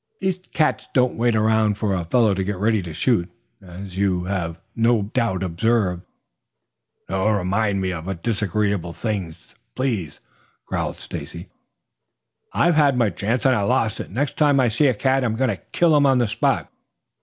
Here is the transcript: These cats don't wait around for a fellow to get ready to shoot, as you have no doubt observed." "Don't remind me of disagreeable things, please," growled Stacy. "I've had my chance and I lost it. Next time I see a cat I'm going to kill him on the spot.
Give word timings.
These 0.19 0.39
cats 0.51 0.87
don't 0.95 1.15
wait 1.19 1.35
around 1.35 1.75
for 1.77 1.93
a 1.93 2.05
fellow 2.05 2.33
to 2.33 2.43
get 2.43 2.55
ready 2.57 2.81
to 2.81 2.91
shoot, 2.91 3.29
as 3.61 3.99
you 3.99 4.23
have 4.23 4.59
no 4.75 5.03
doubt 5.03 5.43
observed." 5.43 6.01
"Don't 7.07 7.37
remind 7.37 7.81
me 7.81 7.93
of 7.93 8.23
disagreeable 8.23 8.93
things, 8.93 9.53
please," 9.75 10.19
growled 10.65 10.97
Stacy. 10.97 11.49
"I've 12.51 12.73
had 12.73 12.97
my 12.97 13.11
chance 13.11 13.45
and 13.45 13.53
I 13.53 13.61
lost 13.61 13.99
it. 13.99 14.09
Next 14.09 14.37
time 14.39 14.59
I 14.59 14.69
see 14.69 14.87
a 14.87 14.95
cat 14.95 15.23
I'm 15.23 15.35
going 15.35 15.51
to 15.55 15.65
kill 15.71 15.95
him 15.95 16.07
on 16.07 16.17
the 16.17 16.25
spot. 16.25 16.71